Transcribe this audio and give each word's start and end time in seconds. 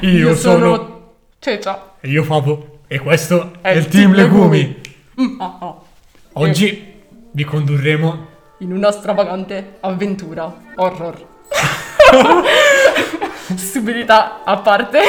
Io, 0.00 0.34
sono... 0.34 0.94
Cecia. 1.38 1.92
E 2.00 2.08
io 2.08 2.22
Fabo. 2.22 2.78
E 2.86 2.98
questo 3.00 3.52
è, 3.60 3.70
il 3.70 3.88
Team 3.88 4.14
Legumi. 4.14 4.80
Mm, 5.20 5.40
ah, 5.40 5.56
ah. 5.60 5.74
Oggi 6.34 6.94
vi 7.32 7.44
condurremo... 7.44 8.34
In 8.58 8.72
una 8.72 8.90
stravagante 8.90 9.76
avventura 9.80 10.50
horror. 10.76 11.26
Stupidità 13.54 14.42
a 14.44 14.56
parte. 14.58 15.00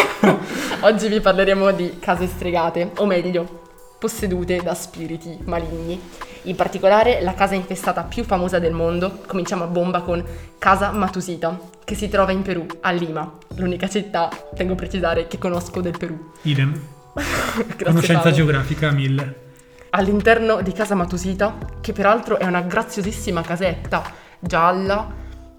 Oggi 0.82 1.08
vi 1.08 1.22
parleremo 1.22 1.72
di 1.72 1.98
case 2.00 2.28
stregate, 2.28 2.92
o 2.98 3.06
meglio, 3.06 3.64
possedute 3.98 4.62
da 4.62 4.74
spiriti 4.74 5.38
maligni. 5.46 6.00
In 6.48 6.56
particolare 6.56 7.22
la 7.22 7.34
casa 7.34 7.56
infestata 7.56 8.04
più 8.04 8.24
famosa 8.24 8.58
del 8.58 8.72
mondo, 8.72 9.20
cominciamo 9.28 9.66
a 9.66 9.68
bomba 9.68 10.00
con 10.00 10.24
Casa 10.58 10.92
Matusita, 10.92 11.60
che 11.84 11.94
si 11.94 12.08
trova 12.08 12.32
in 12.32 12.42
Perù, 12.42 12.66
a 12.80 12.92
Lima, 12.92 13.30
l'unica 13.56 13.90
città, 13.90 14.30
tengo 14.56 14.72
a 14.72 14.76
precisare, 14.78 15.28
che 15.28 15.38
conosco 15.38 15.82
del 15.82 15.98
Perù. 15.98 16.32
Idem. 16.44 16.74
Conoscenza 17.84 18.22
Paolo. 18.22 18.36
geografica 18.36 18.92
1000. 18.92 19.36
All'interno 19.90 20.62
di 20.62 20.72
Casa 20.72 20.96
Matusita, 20.96 21.58
che 21.82 21.92
peraltro 21.92 22.38
è 22.38 22.46
una 22.46 22.62
graziosissima 22.62 23.42
casetta 23.42 24.04
gialla 24.40 25.06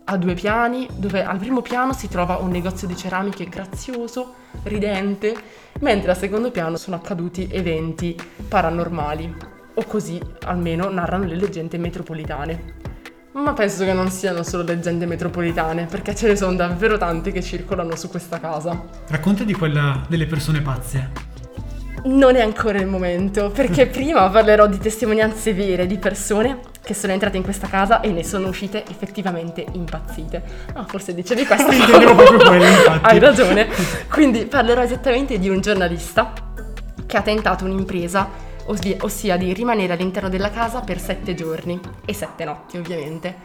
a 0.04 0.16
due 0.16 0.32
piani, 0.32 0.88
dove 0.94 1.22
al 1.22 1.36
primo 1.36 1.60
piano 1.60 1.92
si 1.92 2.08
trova 2.08 2.38
un 2.38 2.48
negozio 2.48 2.86
di 2.86 2.96
ceramiche 2.96 3.44
grazioso, 3.44 4.36
ridente, 4.62 5.36
mentre 5.80 6.12
al 6.12 6.16
secondo 6.16 6.50
piano 6.50 6.78
sono 6.78 6.96
accaduti 6.96 7.46
eventi 7.52 8.16
paranormali, 8.48 9.57
o 9.78 9.84
così 9.84 10.20
almeno 10.44 10.90
narrano 10.90 11.24
le 11.24 11.36
leggende 11.36 11.78
metropolitane. 11.78 12.74
Ma 13.32 13.52
penso 13.52 13.84
che 13.84 13.92
non 13.92 14.10
siano 14.10 14.42
solo 14.42 14.64
leggende 14.64 15.06
metropolitane, 15.06 15.86
perché 15.86 16.14
ce 16.16 16.26
ne 16.26 16.36
sono 16.36 16.56
davvero 16.56 16.98
tante 16.98 17.30
che 17.30 17.40
circolano 17.40 17.94
su 17.94 18.08
questa 18.08 18.40
casa. 18.40 18.84
Racconta 19.06 19.44
di 19.44 19.52
quella 19.52 20.04
delle 20.08 20.26
persone 20.26 20.60
pazze. 20.60 21.26
Non 22.04 22.34
è 22.34 22.40
ancora 22.40 22.80
il 22.80 22.88
momento, 22.88 23.50
perché 23.50 23.86
prima 23.88 24.28
parlerò 24.28 24.66
di 24.66 24.78
testimonianze 24.78 25.54
vere 25.54 25.86
di 25.86 25.98
persone 25.98 26.58
che 26.82 26.94
sono 26.94 27.12
entrate 27.12 27.36
in 27.36 27.44
questa 27.44 27.68
casa 27.68 28.00
e 28.00 28.10
ne 28.10 28.24
sono 28.24 28.48
uscite 28.48 28.82
effettivamente 28.88 29.64
impazzite. 29.72 30.42
Ah, 30.72 30.84
forse 30.88 31.14
dicevi 31.14 31.44
questo. 31.44 31.70
Intendevo 31.70 32.16
proprio 32.16 32.38
quello, 32.38 32.64
infatti. 32.66 33.06
Hai 33.06 33.18
ragione. 33.20 33.68
Quindi 34.10 34.46
parlerò 34.46 34.82
esattamente 34.82 35.38
di 35.38 35.48
un 35.48 35.60
giornalista 35.60 36.32
che 37.06 37.16
ha 37.16 37.22
tentato 37.22 37.64
un'impresa, 37.64 38.47
ossia, 38.68 38.96
ossia 39.00 39.36
di 39.36 39.52
rimanere 39.52 39.92
all'interno 39.92 40.28
della 40.28 40.50
casa 40.50 40.80
per 40.80 41.00
sette 41.00 41.34
giorni 41.34 41.78
e 42.04 42.14
sette 42.14 42.44
notti, 42.44 42.76
ovviamente. 42.76 43.36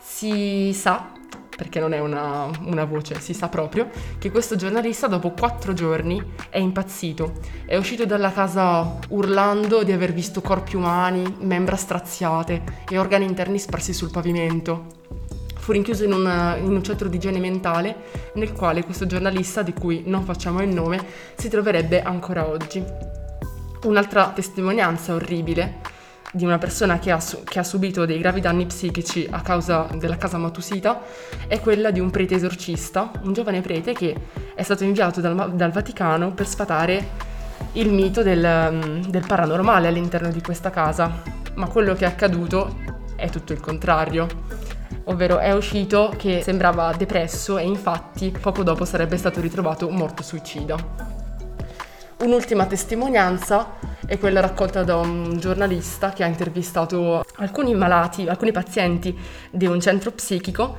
Si 0.00 0.72
sa, 0.74 1.12
perché 1.56 1.80
non 1.80 1.92
è 1.92 2.00
una, 2.00 2.50
una 2.64 2.84
voce, 2.84 3.20
si 3.20 3.34
sa 3.34 3.48
proprio, 3.48 3.88
che 4.18 4.30
questo 4.30 4.56
giornalista 4.56 5.06
dopo 5.06 5.30
quattro 5.30 5.72
giorni 5.72 6.20
è 6.48 6.58
impazzito. 6.58 7.34
È 7.66 7.76
uscito 7.76 8.04
dalla 8.04 8.32
casa 8.32 8.98
urlando 9.08 9.82
di 9.82 9.92
aver 9.92 10.12
visto 10.12 10.40
corpi 10.40 10.76
umani, 10.76 11.36
membra 11.40 11.76
straziate 11.76 12.62
e 12.88 12.98
organi 12.98 13.24
interni 13.24 13.58
sparsi 13.58 13.92
sul 13.92 14.10
pavimento. 14.10 15.00
Fu 15.56 15.70
rinchiuso 15.70 16.02
in, 16.02 16.12
una- 16.12 16.56
in 16.56 16.72
un 16.72 16.82
centro 16.82 17.08
di 17.08 17.16
igiene 17.16 17.38
mentale 17.38 18.30
nel 18.34 18.52
quale 18.52 18.82
questo 18.82 19.06
giornalista, 19.06 19.62
di 19.62 19.72
cui 19.72 20.02
non 20.06 20.24
facciamo 20.24 20.60
il 20.60 20.74
nome, 20.74 21.04
si 21.36 21.48
troverebbe 21.48 22.02
ancora 22.02 22.48
oggi. 22.48 23.21
Un'altra 23.84 24.30
testimonianza 24.34 25.14
orribile 25.14 25.80
di 26.32 26.44
una 26.44 26.58
persona 26.58 26.98
che 26.98 27.10
ha, 27.10 27.20
su- 27.20 27.42
che 27.44 27.58
ha 27.58 27.64
subito 27.64 28.06
dei 28.06 28.18
gravi 28.18 28.40
danni 28.40 28.64
psichici 28.64 29.26
a 29.30 29.42
causa 29.42 29.88
della 29.96 30.16
casa 30.16 30.38
Matusita 30.38 31.02
è 31.46 31.60
quella 31.60 31.90
di 31.90 32.00
un 32.00 32.10
prete 32.10 32.36
esorcista, 32.36 33.10
un 33.22 33.32
giovane 33.32 33.60
prete 33.60 33.92
che 33.92 34.16
è 34.54 34.62
stato 34.62 34.84
inviato 34.84 35.20
dal, 35.20 35.54
dal 35.54 35.72
Vaticano 35.72 36.32
per 36.32 36.46
sfatare 36.46 37.30
il 37.72 37.92
mito 37.92 38.22
del, 38.22 38.70
mm, 38.72 39.02
del 39.08 39.26
paranormale 39.26 39.88
all'interno 39.88 40.30
di 40.30 40.40
questa 40.40 40.70
casa. 40.70 41.22
Ma 41.54 41.68
quello 41.68 41.94
che 41.94 42.04
è 42.04 42.08
accaduto 42.08 42.76
è 43.16 43.28
tutto 43.28 43.52
il 43.52 43.60
contrario. 43.60 44.26
Ovvero 45.04 45.38
è 45.38 45.52
uscito 45.52 46.14
che 46.16 46.40
sembrava 46.42 46.92
depresso 46.96 47.58
e 47.58 47.64
infatti 47.64 48.30
poco 48.30 48.62
dopo 48.62 48.84
sarebbe 48.84 49.16
stato 49.16 49.40
ritrovato 49.40 49.90
morto 49.90 50.22
suicida. 50.22 51.11
Un'ultima 52.22 52.66
testimonianza 52.66 53.78
è 54.06 54.16
quella 54.16 54.38
raccolta 54.38 54.84
da 54.84 54.94
un 54.94 55.38
giornalista 55.40 56.12
che 56.12 56.22
ha 56.22 56.28
intervistato 56.28 57.24
alcuni 57.38 57.74
malati, 57.74 58.28
alcuni 58.28 58.52
pazienti 58.52 59.16
di 59.50 59.66
un 59.66 59.80
centro 59.80 60.12
psichico 60.12 60.76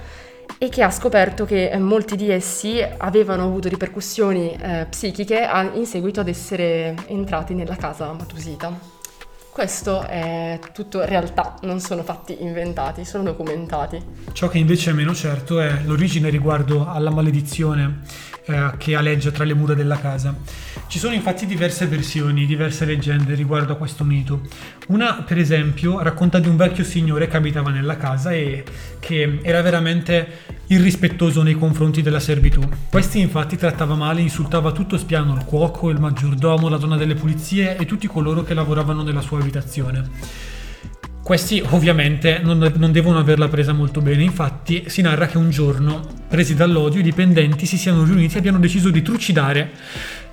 e 0.57 0.69
che 0.69 0.83
ha 0.83 0.89
scoperto 0.89 1.43
che 1.43 1.69
eh, 1.69 1.77
molti 1.79 2.15
di 2.15 2.31
essi 2.31 2.81
avevano 2.81 3.43
avuto 3.43 3.67
ripercussioni 3.67 4.55
eh, 4.55 4.87
psichiche 4.89 5.45
in 5.73 5.85
seguito 5.85 6.21
ad 6.21 6.29
essere 6.29 6.95
entrati 7.07 7.53
nella 7.53 7.75
casa 7.75 8.13
Matusita. 8.13 9.01
Questo 9.51 10.07
è 10.07 10.59
tutto 10.71 11.03
realtà, 11.03 11.57
non 11.63 11.81
sono 11.81 12.03
fatti 12.03 12.41
inventati, 12.41 13.03
sono 13.03 13.23
documentati. 13.23 14.01
Ciò 14.31 14.47
che 14.47 14.59
invece 14.59 14.91
è 14.91 14.93
meno 14.93 15.13
certo 15.13 15.59
è 15.59 15.81
l'origine 15.83 16.29
riguardo 16.29 16.87
alla 16.89 17.11
maledizione 17.11 18.31
eh, 18.45 18.71
che 18.77 18.95
aleggia 18.95 19.31
tra 19.31 19.43
le 19.43 19.53
mura 19.53 19.73
della 19.73 19.97
casa. 19.97 20.35
Ci 20.87 20.99
sono 20.99 21.13
infatti 21.13 21.45
diverse 21.45 21.87
versioni, 21.87 22.45
diverse 22.45 22.85
leggende 22.85 23.35
riguardo 23.35 23.73
a 23.73 23.75
questo 23.77 24.03
mito. 24.03 24.41
Una, 24.87 25.23
per 25.25 25.37
esempio, 25.37 26.01
racconta 26.01 26.39
di 26.39 26.47
un 26.47 26.55
vecchio 26.55 26.83
signore 26.83 27.27
che 27.27 27.37
abitava 27.37 27.69
nella 27.69 27.97
casa 27.97 28.31
e 28.31 28.63
che 28.99 29.39
era 29.41 29.61
veramente 29.61 30.61
irrispettoso 30.67 31.41
nei 31.41 31.55
confronti 31.55 32.01
della 32.01 32.19
servitù. 32.19 32.61
Questi 32.89 33.19
infatti 33.19 33.57
trattava 33.57 33.95
male 33.95 34.19
e 34.19 34.23
insultava 34.23 34.71
tutto 34.71 34.97
spiano 34.97 35.33
il 35.35 35.45
cuoco, 35.45 35.89
il 35.89 35.99
maggiordomo, 35.99 36.69
la 36.69 36.77
donna 36.77 36.97
delle 36.97 37.15
pulizie 37.15 37.77
e 37.77 37.85
tutti 37.85 38.07
coloro 38.07 38.43
che 38.43 38.53
lavoravano 38.53 39.03
nella 39.03 39.21
sua 39.21 39.39
abitazione. 39.39 40.52
Questi 41.23 41.63
ovviamente 41.69 42.41
non, 42.43 42.73
non 42.75 42.91
devono 42.91 43.17
averla 43.17 43.47
presa 43.47 43.71
molto 43.71 44.01
bene, 44.01 44.23
infatti 44.23 44.83
si 44.87 45.01
narra 45.01 45.25
che 45.25 45.37
un 45.37 45.49
giorno, 45.51 46.05
presi 46.27 46.53
dall'odio, 46.53 46.99
i 46.99 47.03
dipendenti 47.03 47.65
si 47.65 47.77
siano 47.77 48.03
riuniti 48.03 48.35
e 48.35 48.39
abbiano 48.39 48.59
deciso 48.59 48.89
di 48.89 49.01
trucidare 49.01 49.71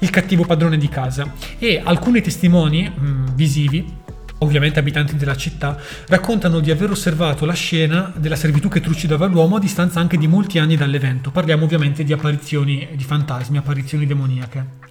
il 0.00 0.10
cattivo 0.10 0.44
padrone 0.44 0.78
di 0.78 0.88
casa 0.88 1.32
e 1.60 1.80
alcuni 1.82 2.20
testimoni 2.20 2.88
mh, 2.88 3.34
visivi, 3.36 3.98
ovviamente 4.38 4.80
abitanti 4.80 5.14
della 5.14 5.36
città, 5.36 5.78
raccontano 6.08 6.58
di 6.58 6.72
aver 6.72 6.90
osservato 6.90 7.46
la 7.46 7.54
scena 7.54 8.12
della 8.16 8.34
servitù 8.34 8.68
che 8.68 8.80
trucidava 8.80 9.26
l'uomo 9.26 9.56
a 9.56 9.60
distanza 9.60 10.00
anche 10.00 10.18
di 10.18 10.26
molti 10.26 10.58
anni 10.58 10.76
dall'evento. 10.76 11.30
Parliamo 11.30 11.66
ovviamente 11.66 12.02
di 12.02 12.12
apparizioni 12.12 12.88
di 12.96 13.04
fantasmi, 13.04 13.58
apparizioni 13.58 14.06
demoniache. 14.06 14.89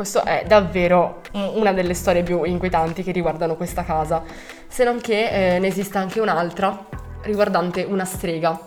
Questo 0.00 0.24
è 0.24 0.44
davvero 0.48 1.20
un- 1.34 1.50
una 1.56 1.74
delle 1.74 1.92
storie 1.92 2.22
più 2.22 2.42
inquietanti 2.44 3.02
che 3.02 3.12
riguardano 3.12 3.54
questa 3.54 3.84
casa, 3.84 4.22
se 4.66 4.82
non 4.82 4.98
che 4.98 5.56
eh, 5.56 5.58
ne 5.58 5.66
esiste 5.66 5.98
anche 5.98 6.20
un'altra 6.20 6.86
riguardante 7.24 7.82
una 7.82 8.06
strega, 8.06 8.58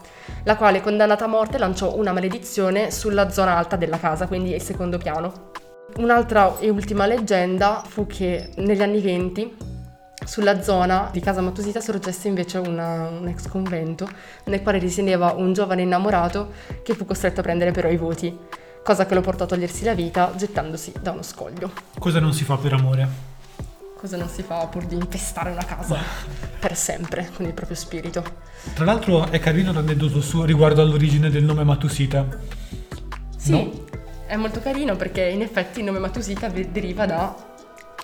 la 0.43 0.55
quale 0.55 0.79
condannata 0.79 1.25
a 1.25 1.27
morte 1.27 1.57
lanciò 1.57 1.95
una 1.95 2.11
maledizione 2.11 2.91
sulla 2.91 3.31
zona 3.31 3.57
alta 3.57 3.77
della 3.77 3.97
casa, 3.97 4.27
quindi 4.27 4.53
il 4.53 4.61
secondo 4.61 4.99
piano. 4.99 5.49
Un'altra 5.97 6.59
e 6.59 6.69
ultima 6.69 7.07
leggenda 7.07 7.81
fu 7.83 8.05
che 8.05 8.51
negli 8.57 8.83
anni 8.83 9.01
20 9.01 9.57
sulla 10.23 10.61
zona 10.61 11.09
di 11.11 11.19
Casa 11.19 11.41
Matusita 11.41 11.81
sorgesse 11.81 12.27
invece 12.27 12.59
una- 12.59 13.07
un 13.09 13.27
ex 13.27 13.47
convento 13.47 14.07
nel 14.45 14.61
quale 14.61 14.77
risiedeva 14.77 15.33
un 15.35 15.51
giovane 15.51 15.81
innamorato 15.81 16.51
che 16.83 16.93
fu 16.93 17.05
costretto 17.05 17.39
a 17.39 17.43
prendere 17.43 17.71
però 17.71 17.89
i 17.89 17.97
voti, 17.97 18.61
cosa 18.83 19.05
che 19.05 19.13
lo 19.15 19.21
portò 19.21 19.45
a 19.45 19.47
togliersi 19.47 19.83
la 19.85 19.93
vita 19.95 20.33
gettandosi 20.35 20.93
da 21.01 21.11
uno 21.11 21.23
scoglio. 21.23 21.71
Cosa 21.97 22.19
non 22.19 22.33
si 22.33 22.43
fa 22.43 22.57
per 22.57 22.73
amore? 22.73 23.31
Cosa 23.95 24.17
non 24.17 24.27
si 24.27 24.43
fa 24.43 24.67
pur 24.67 24.85
di 24.85 24.95
infestare 24.95 25.51
una 25.51 25.63
casa 25.63 25.97
per 26.59 26.75
sempre 26.75 27.29
con 27.33 27.45
il 27.45 27.53
proprio 27.53 27.77
spirito. 27.77 28.23
Tra 28.73 28.83
l'altro 28.83 29.29
è 29.29 29.39
carino 29.39 29.71
l'aneddoto 29.71 30.19
suo 30.21 30.43
riguardo 30.43 30.81
all'origine 30.81 31.29
del 31.29 31.45
nome 31.45 31.63
Matusita. 31.63 32.27
Sì, 33.37 33.51
No? 33.51 33.71
è 34.25 34.35
molto 34.35 34.59
carino 34.59 34.95
perché 34.95 35.21
in 35.23 35.41
effetti 35.41 35.79
il 35.79 35.85
nome 35.85 35.99
Matusita 35.99 36.49
deriva 36.49 37.05
da 37.05 37.33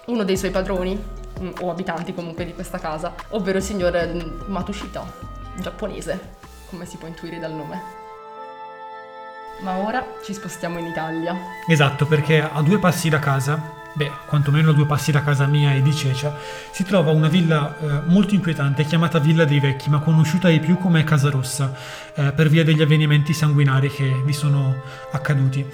uno 0.05 0.23
dei 0.23 0.37
suoi 0.37 0.51
padroni, 0.51 0.97
mm, 1.39 1.49
o 1.61 1.69
abitanti 1.69 2.13
comunque 2.13 2.45
di 2.45 2.53
questa 2.53 2.77
casa, 2.79 3.13
ovvero 3.29 3.57
il 3.57 3.63
signor 3.63 3.93
mm, 4.07 4.51
Matushita, 4.51 5.11
giapponese, 5.59 6.37
come 6.69 6.85
si 6.85 6.97
può 6.97 7.07
intuire 7.07 7.39
dal 7.39 7.53
nome. 7.53 7.98
Ma 9.61 9.77
ora 9.77 10.05
ci 10.23 10.33
spostiamo 10.33 10.79
in 10.79 10.85
Italia. 10.85 11.35
Esatto, 11.67 12.05
perché 12.05 12.41
a 12.41 12.61
due 12.61 12.79
passi 12.79 13.09
da 13.09 13.19
casa, 13.19 13.61
beh, 13.93 14.11
quantomeno 14.25 14.69
a 14.71 14.73
due 14.73 14.85
passi 14.85 15.11
da 15.11 15.21
casa 15.21 15.45
mia 15.47 15.73
e 15.73 15.81
di 15.81 15.93
Cecia, 15.93 16.33
si 16.71 16.83
trova 16.85 17.11
una 17.11 17.27
villa 17.27 17.75
eh, 17.77 18.01
molto 18.05 18.35
inquietante 18.35 18.85
chiamata 18.85 19.19
Villa 19.19 19.43
dei 19.43 19.59
Vecchi, 19.59 19.89
ma 19.89 19.99
conosciuta 19.99 20.47
ai 20.47 20.59
più 20.59 20.77
come 20.77 21.03
Casa 21.03 21.29
Rossa, 21.29 21.73
eh, 22.13 22.31
per 22.31 22.47
via 22.47 22.63
degli 22.63 22.81
avvenimenti 22.81 23.33
sanguinari 23.33 23.89
che 23.89 24.21
vi 24.23 24.33
sono 24.33 24.81
accaduti. 25.11 25.65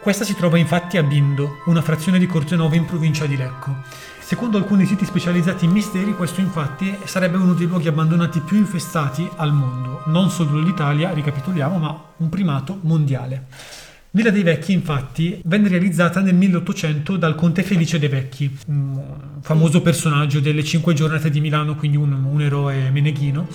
Questa 0.00 0.24
si 0.24 0.36
trova 0.36 0.58
infatti 0.58 0.98
a 0.98 1.02
Bindo, 1.02 1.62
una 1.64 1.82
frazione 1.82 2.18
di 2.18 2.26
Cortenuovo 2.26 2.74
in 2.74 2.84
provincia 2.84 3.26
di 3.26 3.36
Lecco. 3.36 3.76
Secondo 4.26 4.58
alcuni 4.58 4.86
siti 4.86 5.04
specializzati 5.04 5.66
in 5.66 5.70
misteri, 5.70 6.12
questo 6.12 6.40
infatti 6.40 6.92
sarebbe 7.04 7.36
uno 7.36 7.54
dei 7.54 7.68
luoghi 7.68 7.86
abbandonati 7.86 8.40
più 8.40 8.56
infestati 8.56 9.30
al 9.36 9.52
mondo, 9.52 10.02
non 10.06 10.30
solo 10.30 10.58
l'Italia, 10.58 11.12
ricapitoliamo, 11.12 11.78
ma 11.78 12.02
un 12.16 12.28
primato 12.28 12.76
mondiale. 12.80 13.44
Villa 14.10 14.30
dei 14.30 14.42
Vecchi, 14.42 14.72
infatti, 14.72 15.40
venne 15.44 15.68
realizzata 15.68 16.20
nel 16.20 16.34
1800 16.34 17.16
dal 17.16 17.36
conte 17.36 17.62
Felice 17.62 18.00
dei 18.00 18.08
Vecchi, 18.08 18.52
un 18.66 19.00
famoso 19.42 19.80
personaggio 19.80 20.40
delle 20.40 20.64
Cinque 20.64 20.92
Giornate 20.92 21.30
di 21.30 21.40
Milano, 21.40 21.76
quindi 21.76 21.96
un, 21.96 22.12
un 22.12 22.42
eroe 22.42 22.90
meneghino, 22.90 23.46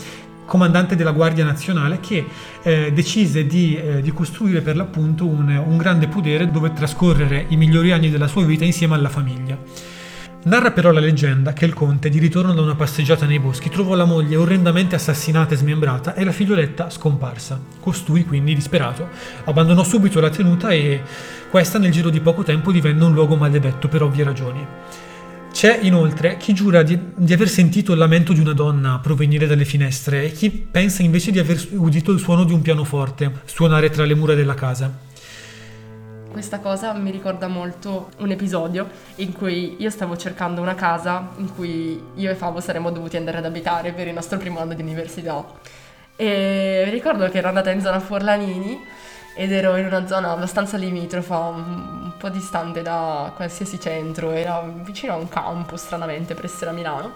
comandante 0.45 0.95
della 0.95 1.12
Guardia 1.12 1.44
Nazionale 1.44 2.00
che 2.00 2.25
eh, 2.63 2.94
decise 2.94 3.45
di, 3.45 3.75
eh, 3.75 4.01
di, 4.01 4.12
costruire 4.13 4.62
per 4.62 4.77
l'appunto 4.77 5.25
un, 5.25 5.50
un 5.50 5.75
grande 5.75 6.07
podere 6.07 6.50
dove 6.50 6.71
trascorrere 6.71 7.45
i 7.50 7.57
migliori 7.57 7.91
anni 7.91 8.09
della 8.09 8.27
sua 8.27 8.45
vita 8.45 8.63
insieme 8.63 8.95
alla 8.95 9.09
famiglia. 9.09 10.00
Narra 10.44 10.72
però 10.72 10.90
la 10.90 11.00
leggenda 11.00 11.54
che 11.54 11.66
il 11.66 11.74
conte, 11.74 12.10
di 12.10 12.18
ritorno 12.18 12.56
da 12.56 12.62
una 12.62 12.74
passeggiata 12.74 13.28
nei 13.28 13.38
boschi, 13.38 13.70
trovò 13.70 13.94
la 13.94 14.06
moglie 14.06 14.38
orrendamente 14.38 14.96
assassinata 14.96 15.54
e 15.54 15.58
smembrata 15.58 16.16
e 16.16 16.24
la 16.24 16.32
figlioletta 16.32 16.90
scomparsa. 16.90 17.62
Costui, 17.80 18.26
quindi 18.26 18.56
disperato, 18.56 19.08
abbandonò 19.44 19.84
subito 19.84 20.20
la 20.20 20.32
tenuta 20.32 20.70
e 20.70 21.04
questa 21.48 21.78
nel 21.78 21.92
giro 21.92 22.10
di 22.10 22.22
poco 22.22 22.42
tempo 22.42 22.72
divenne 22.72 23.04
un 23.04 23.14
luogo 23.14 23.36
maledetto 23.36 23.88
per 23.88 24.02
ovvie 24.02 24.24
ragioni. 24.24 24.66
C'è 25.54 25.78
inoltre 25.84 26.38
chi 26.38 26.54
giura 26.54 26.82
di, 26.82 26.98
di, 27.14 27.34
aver 27.34 27.48
sentito 27.48 27.92
il 27.92 28.00
lamento 28.00 28.34
di 28.34 28.40
una 28.40 28.54
donna 28.54 28.98
provenire 28.98 29.46
dalle 29.46 29.66
finestre 29.66 30.24
e 30.24 30.32
chi 30.32 30.50
pensa 30.50 31.04
invece 31.04 31.30
di 31.30 31.38
aver 31.38 31.64
udito 31.74 32.12
il 32.12 32.20
suono 32.20 32.46
di 32.46 32.54
un 32.54 32.64
pianoforte 32.64 33.42
suonare 33.46 33.92
tra 33.92 34.06
le 34.06 34.16
mura 34.16 34.34
della 34.34 34.56
casa. 34.56 35.10
Questa 36.31 36.60
cosa 36.60 36.94
mi 36.94 37.12
ricorda 37.12 37.50
molto 37.50 38.10
un 38.19 38.31
episodio 38.31 38.89
in 39.16 39.33
cui 39.33 39.75
io 39.80 39.89
stavo 39.89 40.16
cercando 40.16 40.62
una 40.62 40.75
casa 40.75 41.28
in 41.36 41.54
cui 41.54 42.01
io 42.16 42.31
e 42.31 42.36
Favo 42.36 42.62
saremmo 42.62 42.89
dovuti 42.89 43.18
andare 43.18 43.39
ad 43.39 43.45
abitare 43.45 43.92
per 43.92 44.07
il 44.07 44.13
nostro 44.13 44.38
primo 44.38 44.60
anno 44.60 44.74
di 44.74 44.81
università. 44.81 45.45
E 46.16 46.88
ricordo 46.89 47.28
che 47.30 47.39
ero 47.39 47.50
andata 47.50 47.69
in 47.72 47.81
zona 47.81 48.00
Forlanini 48.00 48.80
ed 49.36 49.51
ero 49.51 49.75
in 49.75 49.86
una 49.86 50.07
zona 50.07 50.31
abbastanza 50.31 50.78
limitrofa, 50.78 51.38
un, 51.38 52.13
po' 52.18 52.30
distante 52.30 52.81
da 52.81 53.33
qualsiasi 53.36 53.78
centro, 53.78 54.31
era 54.31 54.63
vicino 54.83 55.13
a 55.13 55.18
un 55.18 55.28
campus 55.28 55.81
stranamente 55.81 56.33
per 56.33 56.45
essere 56.45 56.69
a 56.69 56.74
Milano. 56.74 57.12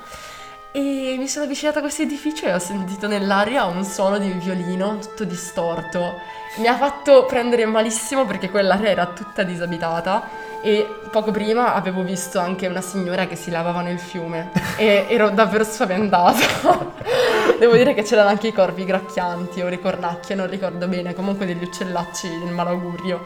E 0.77 1.15
mi 1.17 1.29
sono 1.29 1.45
avvicinata 1.45 1.77
a 1.77 1.81
questo 1.81 2.01
edificio 2.01 2.47
e 2.47 2.53
ho 2.53 2.59
sentito 2.59 3.07
nell'aria 3.07 3.63
un 3.63 3.85
suono 3.85 4.17
di 4.17 4.29
violino 4.31 4.97
tutto 4.99 5.23
distorto. 5.23 6.19
Mi 6.57 6.67
ha 6.67 6.75
fatto 6.75 7.23
prendere 7.23 7.65
malissimo 7.65 8.25
perché 8.25 8.49
quell'area 8.49 8.89
era 8.89 9.05
tutta 9.05 9.43
disabitata 9.43 10.27
e 10.61 10.85
poco 11.11 11.31
prima 11.31 11.75
avevo 11.75 12.03
visto 12.03 12.39
anche 12.39 12.67
una 12.67 12.81
signora 12.81 13.25
che 13.25 13.37
si 13.37 13.51
lavava 13.51 13.79
nel 13.79 13.99
fiume 13.99 14.51
e 14.75 15.05
ero 15.07 15.29
davvero 15.29 15.63
spaventata. 15.63 16.91
Devo 17.57 17.77
dire 17.77 17.93
che 17.93 18.03
c'erano 18.03 18.27
anche 18.27 18.47
i 18.47 18.51
corvi 18.51 18.83
gracchianti 18.83 19.61
o 19.61 19.69
le 19.69 19.79
cornacchie, 19.79 20.35
non 20.35 20.49
ricordo 20.49 20.89
bene, 20.89 21.13
comunque 21.13 21.45
degli 21.45 21.63
uccellacci 21.63 22.27
del 22.27 22.51
malaugurio. 22.51 23.23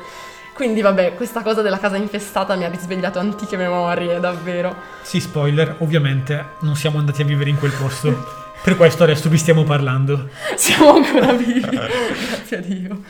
Quindi 0.60 0.82
vabbè, 0.82 1.16
questa 1.16 1.42
cosa 1.42 1.62
della 1.62 1.80
casa 1.80 1.96
infestata 1.96 2.54
mi 2.58 2.66
ha 2.66 2.70
risvegliato 2.70 3.18
antiche 3.18 3.56
memorie, 3.56 4.20
davvero. 4.20 4.76
Sì, 5.04 5.22
spoiler, 5.22 5.78
ovviamente 5.78 6.48
non 6.64 6.76
siamo 6.76 6.98
andati 6.98 7.22
a 7.22 7.26
vivere 7.26 7.50
in 7.50 7.58
quel 7.58 7.72
posto. 7.72 8.28
per 8.62 8.76
questo 8.76 9.04
adesso 9.04 9.30
vi 9.30 9.38
stiamo 9.38 9.64
parlando. 9.64 10.28
Siamo 10.58 10.96
ancora 10.96 11.32
vivi, 11.32 11.62
grazie 11.62 12.58
a 12.58 12.60
Dio. 12.60 13.02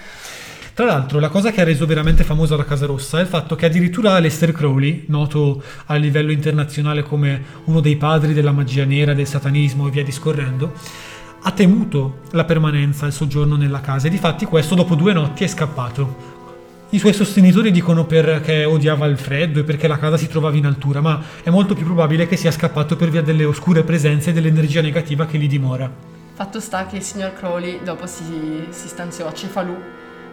Tra 0.75 0.85
l'altro, 0.85 1.17
la 1.17 1.29
cosa 1.29 1.49
che 1.49 1.61
ha 1.61 1.63
reso 1.63 1.87
veramente 1.87 2.23
famosa 2.23 2.55
la 2.55 2.65
Casa 2.65 2.85
Rossa 2.85 3.17
è 3.17 3.21
il 3.21 3.27
fatto 3.27 3.55
che 3.55 3.65
addirittura 3.65 4.13
Aleister 4.13 4.51
Crowley, 4.51 5.05
noto 5.07 5.63
a 5.87 5.95
livello 5.95 6.31
internazionale 6.31 7.01
come 7.01 7.43
uno 7.63 7.79
dei 7.79 7.95
padri 7.95 8.33
della 8.33 8.51
magia 8.51 8.85
nera, 8.85 9.15
del 9.15 9.25
satanismo 9.25 9.87
e 9.87 9.89
via 9.89 10.03
discorrendo, 10.03 10.73
ha 11.41 11.51
temuto 11.51 12.19
la 12.33 12.43
permanenza, 12.43 13.07
il 13.07 13.11
soggiorno 13.11 13.55
nella 13.55 13.81
casa 13.81 14.05
e 14.05 14.11
difatti 14.11 14.45
questo 14.45 14.75
dopo 14.75 14.93
due 14.93 15.13
notti 15.13 15.43
è 15.43 15.47
scappato. 15.47 16.37
I 16.91 16.97
suoi 16.97 17.13
sostenitori 17.13 17.69
dicono 17.69 18.07
perché 18.07 18.65
odiava 18.65 19.05
il 19.05 19.19
freddo 19.19 19.59
e 19.59 19.63
perché 19.63 19.87
la 19.87 19.99
casa 19.99 20.17
si 20.17 20.27
trovava 20.27 20.57
in 20.57 20.65
altura, 20.65 21.01
ma 21.01 21.21
è 21.43 21.51
molto 21.51 21.75
più 21.75 21.85
probabile 21.85 22.27
che 22.27 22.35
sia 22.35 22.49
scappato 22.49 22.95
per 22.95 23.09
via 23.09 23.21
delle 23.21 23.45
oscure 23.45 23.83
presenze 23.83 24.31
e 24.31 24.33
dell'energia 24.33 24.81
negativa 24.81 25.27
che 25.27 25.37
lì 25.37 25.45
dimora. 25.45 25.87
Fatto 26.33 26.59
sta 26.59 26.87
che 26.87 26.95
il 26.95 27.03
signor 27.03 27.33
Crowley 27.33 27.83
dopo 27.83 28.07
si, 28.07 28.65
si 28.69 28.87
stanziò 28.87 29.27
a 29.27 29.33
Cefalù, 29.33 29.77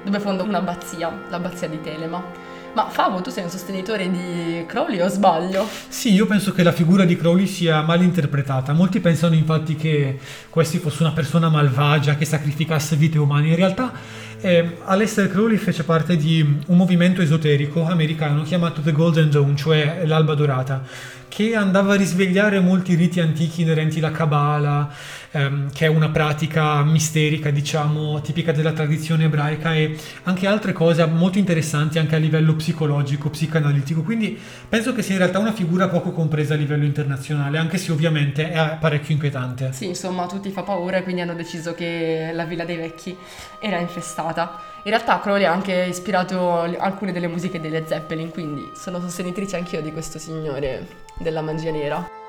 dove 0.03 0.19
fondò 0.19 0.45
un'abbazia, 0.45 1.25
l'abbazia 1.29 1.69
di 1.69 1.79
Telema 1.83 2.55
ma 2.77 2.91
Favo, 2.91 3.23
tu 3.23 3.31
sei 3.31 3.45
un 3.45 3.49
sostenitore 3.49 4.11
di 4.11 4.63
Crowley 4.67 5.01
o 5.01 5.09
sbaglio? 5.09 5.67
Sì, 5.89 6.13
io 6.13 6.27
penso 6.27 6.53
che 6.53 6.63
la 6.63 6.73
figura 6.73 7.07
di 7.07 7.17
Crowley 7.17 7.47
sia 7.47 7.81
mal 7.81 8.03
interpretata. 8.03 8.75
Molti 8.75 9.01
pensano 9.01 9.35
infatti 9.35 9.77
che 9.77 10.19
questi 10.51 10.77
fosse 10.77 11.03
una 11.03 11.13
persona 11.13 11.49
malvagia 11.49 12.17
che 12.17 12.27
sacrificasse 12.27 12.97
vite 12.97 13.17
umane. 13.19 13.49
In 13.49 13.57
realtà 13.57 13.91
eh, 14.41 14.77
Aleister 14.85 15.29
Crowley 15.29 15.57
fece 15.57 15.83
parte 15.85 16.17
di 16.17 16.41
un 16.67 16.77
movimento 16.77 17.23
esoterico 17.23 17.85
americano 17.85 18.43
chiamato 18.43 18.81
The 18.81 18.93
Golden 18.93 19.31
Dawn, 19.31 19.57
cioè 19.57 20.03
l'alba 20.05 20.35
dorata, 20.35 20.83
che 21.29 21.55
andava 21.55 21.95
a 21.95 21.97
risvegliare 21.97 22.61
molti 22.61 22.95
riti 22.95 23.21
antichi 23.21 23.63
inerenti 23.63 23.99
alla 23.99 24.11
Kabbalah, 24.11 24.89
ehm, 25.37 25.73
che 25.73 25.87
è 25.87 25.89
una 25.89 26.09
pratica 26.09 26.83
misterica, 26.83 27.51
diciamo, 27.51 28.21
tipica 28.21 28.53
della 28.53 28.73
tradizione 28.73 29.25
ebraica 29.25 29.75
e 29.75 29.97
anche 30.25 30.47
altre 30.47 30.73
cose 30.73 31.05
molto 31.07 31.39
interessanti 31.39 31.99
anche 31.99 32.15
a 32.15 32.19
livello 32.19 32.55
psicologico, 32.55 33.31
psicanalitico. 33.31 34.03
Quindi 34.03 34.39
penso 34.69 34.95
che 34.95 35.03
sia 35.03 35.15
in 35.15 35.21
realtà 35.21 35.39
una 35.39 35.53
figura 35.53 35.89
poco 35.89 36.13
compresa 36.13 36.55
a 36.55 36.57
livello 36.57 36.85
internazionale, 36.85 37.59
anche 37.59 37.79
se 37.79 37.93
ovviamente 37.93 38.51
è 38.51 38.77
parecchio 38.81 39.15
inquietante. 39.15 39.73
Sì, 39.73 39.87
insomma, 39.87 40.25
a 40.25 40.27
tutti 40.27 40.51
fa 40.51 40.63
paura 40.63 40.99
e 40.99 41.03
quindi 41.03 41.21
hanno 41.21 41.35
deciso 41.35 41.75
che 41.75 42.31
la 42.33 42.45
Villa 42.45 42.65
dei 42.65 42.77
Vecchi 42.77 43.17
era 43.61 43.79
infestata. 43.79 44.61
In 44.85 44.91
realtà 44.91 45.21
Crowley 45.21 45.45
ha 45.45 45.53
anche 45.53 45.87
ispirato 45.89 46.61
alcune 46.61 47.13
delle 47.13 47.29
musiche 47.29 47.61
delle 47.61 47.85
Zeppelin, 47.87 48.31
quindi 48.31 48.71
sono 48.75 49.01
sostenitrice 49.01 49.57
anch'io 49.57 49.83
di 49.83 49.93
questo 49.93 50.19
signore 50.19 50.87
della 51.19 51.43
magia 51.43 51.71
nera. 51.71 52.26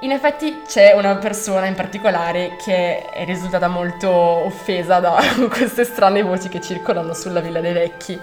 In 0.00 0.10
effetti 0.10 0.60
c'è 0.66 0.92
una 0.92 1.16
persona 1.16 1.64
in 1.64 1.74
particolare 1.74 2.56
che 2.62 3.08
è 3.08 3.24
risultata 3.24 3.66
molto 3.66 4.10
offesa 4.10 5.00
da 5.00 5.18
queste 5.48 5.84
strane 5.84 6.22
voci 6.22 6.50
che 6.50 6.60
circolano 6.60 7.14
sulla 7.14 7.40
Villa 7.40 7.60
dei 7.60 7.72
Vecchi, 7.72 8.20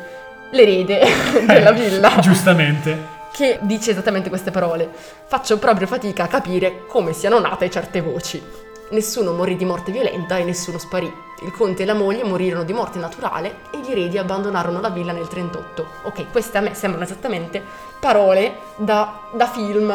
l'erede 0.51 1.01
della 1.47 1.71
villa. 1.71 2.19
Giustamente. 2.19 3.21
Che 3.31 3.57
dice 3.61 3.89
esattamente 3.89 4.29
queste 4.29 4.51
parole. 4.51 4.87
Faccio 5.25 5.57
proprio 5.57 5.87
fatica 5.87 6.25
a 6.25 6.27
capire 6.27 6.85
come 6.85 7.11
siano 7.11 7.39
nate 7.39 7.71
certe 7.71 8.01
voci. 8.01 8.39
Nessuno 8.91 9.33
morì 9.33 9.55
di 9.55 9.65
morte 9.65 9.91
violenta 9.91 10.37
e 10.37 10.43
nessuno 10.43 10.77
sparì. 10.77 11.11
Il 11.41 11.51
conte 11.51 11.81
e 11.81 11.85
la 11.87 11.95
moglie 11.95 12.23
morirono 12.23 12.63
di 12.63 12.73
morte 12.73 12.99
naturale 12.99 13.61
e 13.71 13.79
gli 13.79 13.89
eredi 13.89 14.19
abbandonarono 14.19 14.79
la 14.79 14.89
villa 14.89 15.11
nel 15.11 15.27
38. 15.27 15.87
Ok, 16.03 16.29
queste 16.31 16.59
a 16.59 16.61
me 16.61 16.75
sembrano 16.75 17.03
esattamente 17.03 17.63
parole 17.99 18.57
da, 18.75 19.21
da 19.33 19.47
film 19.47 19.91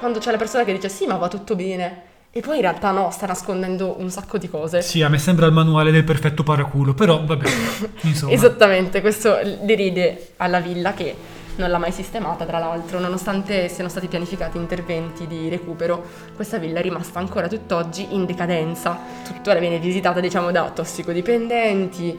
quando 0.00 0.18
c'è 0.18 0.32
la 0.32 0.38
persona 0.38 0.64
che 0.64 0.72
dice 0.72 0.88
sì 0.88 1.06
ma 1.06 1.16
va 1.16 1.28
tutto 1.28 1.54
bene 1.54 2.08
e 2.32 2.40
poi 2.42 2.56
in 2.56 2.62
realtà 2.62 2.92
no, 2.92 3.10
sta 3.10 3.26
nascondendo 3.26 3.96
un 3.98 4.08
sacco 4.08 4.38
di 4.38 4.48
cose. 4.48 4.82
Sì, 4.82 5.02
a 5.02 5.08
me 5.08 5.18
sembra 5.18 5.46
il 5.46 5.52
manuale 5.52 5.90
del 5.90 6.04
perfetto 6.04 6.44
paraculo, 6.44 6.94
però 6.94 7.24
vabbè, 7.24 7.44
insomma. 8.02 8.32
Esattamente, 8.32 9.00
questo 9.00 9.36
deride 9.62 10.34
alla 10.36 10.60
villa 10.60 10.94
che 10.94 11.16
non 11.56 11.70
l'ha 11.70 11.78
mai 11.78 11.90
sistemata, 11.90 12.44
tra 12.44 12.60
l'altro, 12.60 13.00
nonostante 13.00 13.68
siano 13.68 13.90
stati 13.90 14.06
pianificati 14.06 14.58
interventi 14.58 15.26
di 15.26 15.48
recupero, 15.48 16.04
questa 16.36 16.58
villa 16.58 16.78
è 16.78 16.82
rimasta 16.82 17.18
ancora 17.18 17.48
tutt'oggi 17.48 18.14
in 18.14 18.26
decadenza. 18.26 18.96
Tuttora 19.24 19.58
viene 19.58 19.80
visitata, 19.80 20.20
diciamo, 20.20 20.52
da 20.52 20.70
tossicodipendenti, 20.70 22.16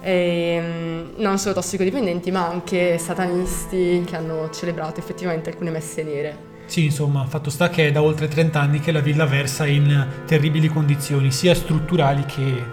ehm, 0.00 1.10
non 1.16 1.38
solo 1.38 1.52
tossicodipendenti, 1.52 2.30
ma 2.30 2.48
anche 2.48 2.96
satanisti 2.96 4.02
che 4.06 4.16
hanno 4.16 4.48
celebrato 4.48 5.00
effettivamente 5.00 5.50
alcune 5.50 5.70
messe 5.70 6.02
nere. 6.02 6.49
Sì, 6.70 6.84
insomma, 6.84 7.26
fatto 7.26 7.50
sta 7.50 7.68
che 7.68 7.88
è 7.88 7.90
da 7.90 8.00
oltre 8.00 8.28
30 8.28 8.60
anni 8.60 8.78
che 8.78 8.92
la 8.92 9.00
villa 9.00 9.26
versa 9.26 9.66
in 9.66 10.06
terribili 10.24 10.68
condizioni, 10.68 11.32
sia 11.32 11.52
strutturali 11.52 12.24
che, 12.26 12.64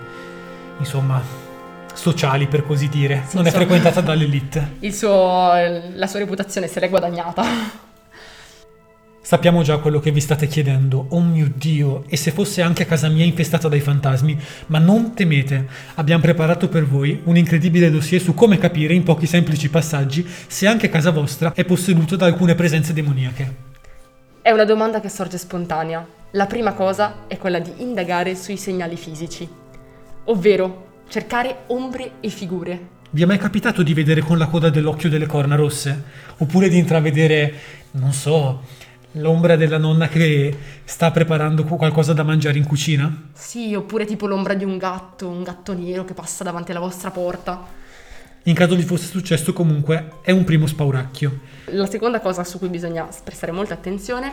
insomma, 0.77 1.19
sociali 1.95 2.45
per 2.45 2.63
così 2.63 2.89
dire. 2.89 3.23
Sì, 3.25 3.37
non 3.37 3.45
insomma, 3.45 3.47
è 3.47 3.51
frequentata 3.51 4.01
dall'elite. 4.01 4.75
Suo, 4.93 5.51
la 5.95 6.05
sua 6.05 6.19
reputazione 6.19 6.67
se 6.67 6.79
l'è 6.79 6.89
guadagnata. 6.89 7.43
Sappiamo 9.19 9.63
già 9.63 9.79
quello 9.79 9.99
che 9.99 10.11
vi 10.11 10.21
state 10.21 10.45
chiedendo. 10.45 11.07
Oh 11.09 11.21
mio 11.21 11.51
Dio, 11.55 12.03
e 12.07 12.17
se 12.17 12.29
fosse 12.29 12.61
anche 12.61 12.85
casa 12.85 13.09
mia 13.09 13.25
infestata 13.25 13.67
dai 13.67 13.79
fantasmi? 13.81 14.39
Ma 14.67 14.77
non 14.77 15.15
temete, 15.15 15.67
abbiamo 15.95 16.21
preparato 16.21 16.69
per 16.69 16.85
voi 16.85 17.19
un 17.23 17.35
incredibile 17.35 17.89
dossier 17.89 18.21
su 18.21 18.35
come 18.35 18.59
capire 18.59 18.93
in 18.93 19.01
pochi 19.01 19.25
semplici 19.25 19.69
passaggi 19.69 20.23
se 20.45 20.67
anche 20.67 20.87
casa 20.87 21.09
vostra 21.09 21.51
è 21.55 21.65
posseduta 21.65 22.15
da 22.15 22.27
alcune 22.27 22.53
presenze 22.53 22.93
demoniache. 22.93 23.66
È 24.47 24.51
una 24.51 24.63
domanda 24.63 25.01
che 25.01 25.09
sorge 25.09 25.37
spontanea. 25.37 26.07
La 26.31 26.45
prima 26.45 26.71
cosa 26.71 27.25
è 27.27 27.37
quella 27.37 27.59
di 27.59 27.69
indagare 27.79 28.33
sui 28.33 28.55
segnali 28.55 28.95
fisici, 28.95 29.45
ovvero 30.23 31.01
cercare 31.09 31.63
ombre 31.67 32.13
e 32.21 32.29
figure 32.29 32.87
Vi 33.09 33.23
è 33.23 33.25
mai 33.25 33.39
capitato 33.39 33.83
di 33.83 33.93
vedere 33.93 34.21
con 34.21 34.37
la 34.37 34.47
coda 34.47 34.69
dell'occhio 34.69 35.09
delle 35.09 35.25
corna 35.25 35.55
rosse? 35.55 36.01
Oppure 36.37 36.69
di 36.69 36.77
intravedere, 36.77 37.53
non 37.91 38.13
so, 38.13 38.61
l'ombra 39.11 39.57
della 39.57 39.77
nonna 39.77 40.07
che 40.07 40.57
sta 40.85 41.11
preparando 41.11 41.65
qualcosa 41.65 42.13
da 42.13 42.23
mangiare 42.23 42.57
in 42.57 42.65
cucina? 42.65 43.23
Sì, 43.33 43.75
oppure 43.75 44.05
tipo 44.05 44.27
l'ombra 44.27 44.53
di 44.53 44.63
un 44.63 44.77
gatto, 44.77 45.27
un 45.27 45.43
gatto 45.43 45.73
nero 45.73 46.05
che 46.05 46.13
passa 46.13 46.45
davanti 46.45 46.71
alla 46.71 46.79
vostra 46.79 47.11
porta. 47.11 47.65
In 48.47 48.53
caso 48.53 48.77
vi 48.77 48.83
fosse 48.83 49.07
successo 49.07 49.51
comunque 49.51 50.19
è 50.21 50.31
un 50.31 50.45
primo 50.45 50.67
spauracchio. 50.67 51.39
La 51.65 51.85
seconda 51.85 52.21
cosa 52.21 52.45
su 52.45 52.59
cui 52.59 52.69
bisogna 52.69 53.05
prestare 53.21 53.51
molta 53.51 53.73
attenzione 53.73 54.31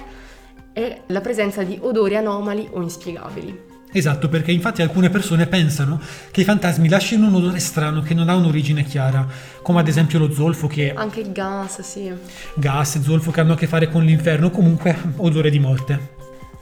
è 0.73 1.01
la 1.09 1.21
presenza 1.21 1.65
di 1.65 1.77
odori 1.81 2.15
anomali 2.15 2.69
o 2.71 2.81
inspiegabili. 2.81 3.73
Esatto, 3.91 4.29
perché 4.29 4.53
infatti 4.53 4.83
alcune 4.83 5.11
persone 5.11 5.49
pensano 5.49 6.01
che 6.31 6.43
i 6.43 6.45
fantasmi 6.45 6.89
lasciano 6.89 7.27
un 7.27 7.35
odore 7.35 7.59
strano 7.59 8.03
che 8.03 8.15
non 8.15 8.29
ha 8.29 8.37
un'origine 8.37 8.85
chiara, 8.85 9.27
come 9.63 9.81
ad 9.81 9.89
esempio 9.89 10.21
lo 10.21 10.33
zolfo 10.33 10.69
che... 10.69 10.93
Anche 10.95 11.19
il 11.19 11.33
gas, 11.33 11.81
sì. 11.81 12.13
Gas, 12.55 13.01
zolfo 13.01 13.33
che 13.33 13.41
hanno 13.41 13.55
a 13.55 13.57
che 13.57 13.67
fare 13.67 13.89
con 13.89 14.05
l'inferno, 14.05 14.51
comunque 14.51 14.97
odore 15.17 15.51
di 15.51 15.59
morte. 15.59 16.13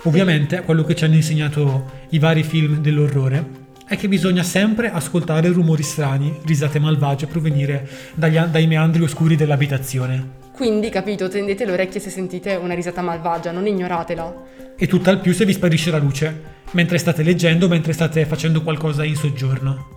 Ovviamente 0.04 0.62
quello 0.62 0.84
che 0.84 0.94
ci 0.94 1.04
hanno 1.04 1.16
insegnato 1.16 2.06
i 2.10 2.18
vari 2.18 2.44
film 2.44 2.80
dell'orrore 2.80 3.60
è 3.86 3.96
che 3.96 4.08
bisogna 4.08 4.42
sempre 4.42 4.90
ascoltare 4.90 5.48
rumori 5.48 5.82
strani, 5.82 6.38
risate 6.44 6.78
malvagie 6.78 7.26
provenire 7.26 7.88
dagli, 8.14 8.38
dai 8.38 8.66
meandri 8.66 9.02
oscuri 9.02 9.36
dell'abitazione. 9.36 10.40
Quindi, 10.52 10.90
capito, 10.90 11.28
tendete 11.28 11.64
le 11.64 11.72
orecchie 11.72 12.00
se 12.00 12.10
sentite 12.10 12.54
una 12.54 12.74
risata 12.74 13.02
malvagia, 13.02 13.50
non 13.50 13.66
ignoratela. 13.66 14.34
E 14.76 14.86
tutt'al 14.86 15.20
più 15.20 15.32
se 15.32 15.44
vi 15.44 15.52
sparisce 15.52 15.90
la 15.90 15.98
luce 15.98 16.60
mentre 16.72 16.98
state 16.98 17.22
leggendo, 17.22 17.68
mentre 17.68 17.92
state 17.92 18.24
facendo 18.24 18.62
qualcosa 18.62 19.04
in 19.04 19.16
soggiorno. 19.16 19.88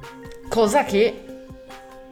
Cosa 0.49 0.83
che 0.83 1.21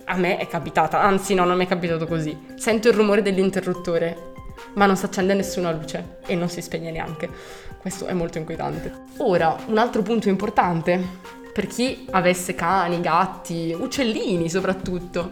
a 0.05 0.17
me 0.17 0.37
è 0.37 0.47
capitata, 0.47 1.01
anzi 1.01 1.33
no, 1.33 1.45
non 1.45 1.57
mi 1.57 1.65
è 1.65 1.67
capitato 1.67 2.05
così. 2.05 2.37
Sento 2.55 2.89
il 2.89 2.93
rumore 2.93 3.21
dell'interruttore, 3.21 4.31
ma 4.75 4.85
non 4.85 4.97
si 4.97 5.05
accende 5.05 5.33
nessuna 5.33 5.71
luce 5.71 6.17
e 6.25 6.35
non 6.35 6.49
si 6.49 6.61
spegne 6.61 6.91
neanche. 6.91 7.29
Questo 7.77 8.05
è 8.05 8.13
molto 8.13 8.37
inquietante. 8.37 8.91
Ora, 9.17 9.55
un 9.67 9.77
altro 9.77 10.01
punto 10.01 10.29
importante 10.29 11.41
per 11.53 11.67
chi 11.67 12.07
avesse 12.11 12.55
cani, 12.55 12.99
gatti, 12.99 13.75
uccellini 13.77 14.49
soprattutto, 14.49 15.31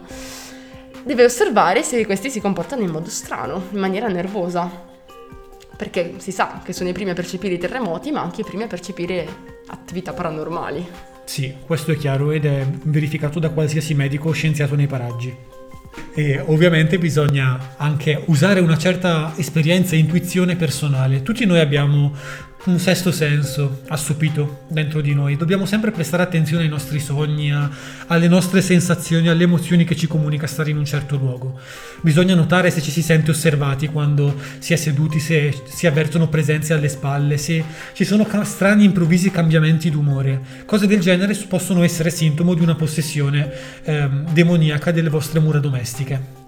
deve 1.04 1.24
osservare 1.24 1.82
se 1.82 2.06
questi 2.06 2.30
si 2.30 2.40
comportano 2.40 2.82
in 2.82 2.90
modo 2.90 3.10
strano, 3.10 3.64
in 3.70 3.78
maniera 3.78 4.08
nervosa 4.08 4.90
perché 5.82 6.14
si 6.18 6.30
sa 6.30 6.60
che 6.64 6.72
sono 6.72 6.90
i 6.90 6.92
primi 6.92 7.10
a 7.10 7.14
percepire 7.14 7.54
i 7.54 7.58
terremoti, 7.58 8.12
ma 8.12 8.20
anche 8.20 8.42
i 8.42 8.44
primi 8.44 8.62
a 8.62 8.66
percepire 8.68 9.26
attività 9.66 10.12
paranormali. 10.12 10.86
Sì, 11.24 11.52
questo 11.66 11.90
è 11.90 11.96
chiaro 11.96 12.30
ed 12.30 12.44
è 12.44 12.64
verificato 12.84 13.40
da 13.40 13.50
qualsiasi 13.50 13.92
medico 13.94 14.30
scienziato 14.30 14.76
nei 14.76 14.86
paraggi. 14.86 15.34
E 16.14 16.38
ovviamente 16.38 16.98
bisogna 16.98 17.74
anche 17.78 18.22
usare 18.26 18.60
una 18.60 18.78
certa 18.78 19.32
esperienza 19.36 19.96
e 19.96 19.98
intuizione 19.98 20.54
personale. 20.54 21.22
Tutti 21.22 21.44
noi 21.46 21.58
abbiamo 21.58 22.14
un 22.64 22.78
sesto 22.78 23.10
senso 23.10 23.82
assopito 23.88 24.64
dentro 24.68 25.00
di 25.00 25.14
noi. 25.14 25.36
Dobbiamo 25.36 25.66
sempre 25.66 25.90
prestare 25.90 26.22
attenzione 26.22 26.62
ai 26.62 26.68
nostri 26.68 27.00
sogni, 27.00 27.52
a, 27.52 27.68
alle 28.06 28.28
nostre 28.28 28.60
sensazioni, 28.60 29.28
alle 29.28 29.42
emozioni 29.44 29.84
che 29.84 29.96
ci 29.96 30.06
comunica 30.06 30.46
stare 30.46 30.70
in 30.70 30.76
un 30.76 30.84
certo 30.84 31.16
luogo. 31.16 31.58
Bisogna 32.02 32.34
notare 32.34 32.70
se 32.70 32.80
ci 32.80 32.92
si 32.92 33.02
sente 33.02 33.32
osservati 33.32 33.88
quando 33.88 34.36
si 34.58 34.72
è 34.72 34.76
seduti, 34.76 35.18
se 35.18 35.52
si 35.64 35.86
avvertono 35.88 36.28
presenze 36.28 36.72
alle 36.72 36.88
spalle, 36.88 37.36
se 37.36 37.64
ci 37.94 38.04
sono 38.04 38.26
strani 38.44 38.84
improvvisi 38.84 39.30
cambiamenti 39.30 39.90
d'umore. 39.90 40.40
Cose 40.64 40.86
del 40.86 41.00
genere 41.00 41.34
possono 41.48 41.82
essere 41.82 42.10
sintomo 42.10 42.54
di 42.54 42.62
una 42.62 42.76
possessione 42.76 43.50
ehm, 43.82 44.32
demoniaca 44.32 44.92
delle 44.92 45.08
vostre 45.08 45.40
mura 45.40 45.58
domestiche. 45.58 46.41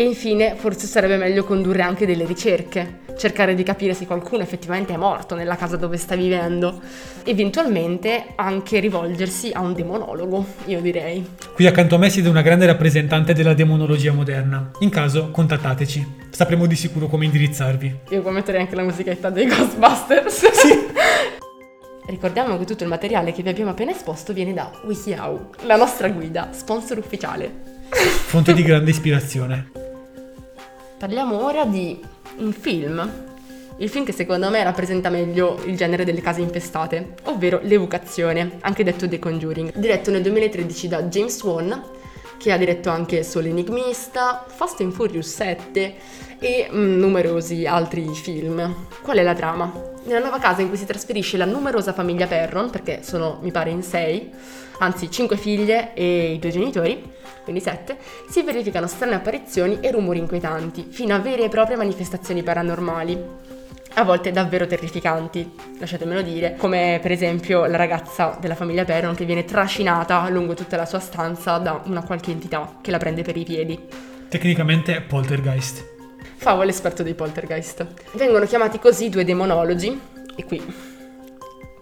E 0.00 0.04
infine, 0.04 0.54
forse 0.56 0.86
sarebbe 0.86 1.18
meglio 1.18 1.44
condurre 1.44 1.82
anche 1.82 2.06
delle 2.06 2.24
ricerche, 2.24 3.00
cercare 3.18 3.54
di 3.54 3.62
capire 3.62 3.92
se 3.92 4.06
qualcuno 4.06 4.42
effettivamente 4.42 4.94
è 4.94 4.96
morto 4.96 5.34
nella 5.34 5.56
casa 5.56 5.76
dove 5.76 5.98
sta 5.98 6.16
vivendo, 6.16 6.80
eventualmente 7.24 8.28
anche 8.36 8.80
rivolgersi 8.80 9.50
a 9.52 9.60
un 9.60 9.74
demonologo, 9.74 10.42
io 10.64 10.80
direi. 10.80 11.22
Qui 11.54 11.66
accanto 11.66 11.96
a 11.96 11.98
me 11.98 12.08
siete 12.08 12.30
una 12.30 12.40
grande 12.40 12.64
rappresentante 12.64 13.34
della 13.34 13.52
demonologia 13.52 14.14
moderna. 14.14 14.70
In 14.78 14.88
caso, 14.88 15.30
contattateci. 15.30 16.28
Sapremo 16.30 16.64
di 16.64 16.76
sicuro 16.76 17.06
come 17.06 17.26
indirizzarvi. 17.26 17.98
Io 18.08 18.22
qua 18.22 18.30
metterei 18.30 18.62
anche 18.62 18.76
la 18.76 18.84
musichetta 18.84 19.28
dei 19.28 19.46
Ghostbusters. 19.48 20.50
Sì. 20.50 20.68
Ricordiamo 22.08 22.56
che 22.56 22.64
tutto 22.64 22.84
il 22.84 22.88
materiale 22.88 23.32
che 23.34 23.42
vi 23.42 23.50
abbiamo 23.50 23.72
appena 23.72 23.90
esposto 23.90 24.32
viene 24.32 24.54
da 24.54 24.70
WikiHow, 24.82 25.50
la 25.64 25.76
nostra 25.76 26.08
guida, 26.08 26.48
sponsor 26.52 26.96
ufficiale. 26.96 27.68
Fonte 27.90 28.54
di 28.54 28.62
grande 28.62 28.88
ispirazione. 28.88 29.88
Parliamo 31.00 31.46
ora 31.46 31.64
di 31.64 31.98
un 32.40 32.52
film. 32.52 33.10
Il 33.78 33.88
film 33.88 34.04
che 34.04 34.12
secondo 34.12 34.50
me 34.50 34.62
rappresenta 34.62 35.08
meglio 35.08 35.58
il 35.64 35.74
genere 35.74 36.04
delle 36.04 36.20
case 36.20 36.42
infestate, 36.42 37.14
ovvero 37.22 37.58
L'Evocazione, 37.62 38.58
anche 38.60 38.84
detto 38.84 39.08
The 39.08 39.18
Conjuring, 39.18 39.78
diretto 39.78 40.10
nel 40.10 40.20
2013 40.20 40.88
da 40.88 41.04
James 41.04 41.42
Wan, 41.42 41.82
che 42.40 42.52
ha 42.52 42.56
diretto 42.56 42.88
anche 42.88 43.22
Solo 43.22 43.48
Enigmista, 43.48 44.46
Fast 44.48 44.80
and 44.80 44.92
Furious 44.92 45.28
7 45.28 45.94
e 46.38 46.70
mm, 46.72 46.98
numerosi 46.98 47.66
altri 47.66 48.08
film. 48.14 48.86
Qual 49.02 49.18
è 49.18 49.22
la 49.22 49.34
trama? 49.34 49.70
Nella 50.04 50.20
nuova 50.20 50.38
casa 50.38 50.62
in 50.62 50.68
cui 50.68 50.78
si 50.78 50.86
trasferisce 50.86 51.36
la 51.36 51.44
numerosa 51.44 51.92
famiglia 51.92 52.26
Perron, 52.26 52.70
perché 52.70 53.00
sono 53.02 53.40
mi 53.42 53.50
pare 53.50 53.68
in 53.68 53.82
sei, 53.82 54.32
anzi 54.78 55.10
cinque 55.10 55.36
figlie 55.36 55.92
e 55.92 56.32
i 56.32 56.38
due 56.38 56.50
genitori, 56.50 57.12
quindi 57.44 57.60
7, 57.60 57.98
si 58.30 58.42
verificano 58.42 58.86
strane 58.86 59.16
apparizioni 59.16 59.80
e 59.82 59.90
rumori 59.90 60.18
inquietanti, 60.18 60.86
fino 60.88 61.14
a 61.14 61.18
vere 61.18 61.44
e 61.44 61.48
proprie 61.50 61.76
manifestazioni 61.76 62.42
paranormali. 62.42 63.49
A 63.94 64.04
volte 64.04 64.30
davvero 64.30 64.66
terrificanti, 64.66 65.50
lasciatemelo 65.78 66.22
dire, 66.22 66.54
come 66.56 66.98
per 67.02 67.10
esempio 67.10 67.66
la 67.66 67.76
ragazza 67.76 68.38
della 68.40 68.54
famiglia 68.54 68.84
Perron 68.84 69.14
che 69.14 69.24
viene 69.24 69.44
trascinata 69.44 70.28
lungo 70.30 70.54
tutta 70.54 70.76
la 70.76 70.86
sua 70.86 71.00
stanza 71.00 71.58
da 71.58 71.82
una 71.86 72.02
qualche 72.02 72.30
entità 72.30 72.76
che 72.80 72.90
la 72.90 72.98
prende 72.98 73.22
per 73.22 73.36
i 73.36 73.44
piedi. 73.44 73.78
Tecnicamente 74.28 75.00
poltergeist. 75.00 75.84
Favo 76.36 76.62
l'esperto 76.62 77.02
dei 77.02 77.14
poltergeist. 77.14 77.84
Vengono 78.12 78.46
chiamati 78.46 78.78
così 78.78 79.08
due 79.08 79.24
demonologi, 79.24 80.00
e 80.36 80.44
qui 80.44 80.62